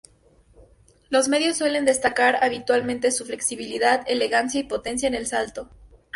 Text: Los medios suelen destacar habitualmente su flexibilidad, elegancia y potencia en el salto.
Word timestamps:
Los 1.11 1.27
medios 1.27 1.57
suelen 1.57 1.85
destacar 1.85 2.43
habitualmente 2.43 3.11
su 3.11 3.23
flexibilidad, 3.23 4.01
elegancia 4.07 4.59
y 4.59 4.63
potencia 4.63 5.07
en 5.07 5.13
el 5.13 5.27
salto. 5.27 5.69